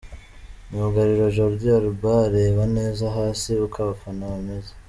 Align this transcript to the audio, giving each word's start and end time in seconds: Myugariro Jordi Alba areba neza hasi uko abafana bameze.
Myugariro 0.69 1.25
Jordi 1.35 1.65
Alba 1.79 2.13
areba 2.27 2.63
neza 2.77 3.03
hasi 3.17 3.49
uko 3.65 3.75
abafana 3.83 4.23
bameze. 4.33 4.71